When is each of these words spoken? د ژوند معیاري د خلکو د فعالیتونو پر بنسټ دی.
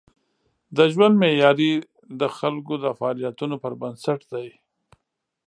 د 0.77 0.79
ژوند 0.93 1.15
معیاري 1.21 1.73
د 2.19 2.21
خلکو 2.37 2.73
د 2.83 2.85
فعالیتونو 2.99 3.55
پر 3.63 3.73
بنسټ 3.81 4.19
دی. 4.33 4.49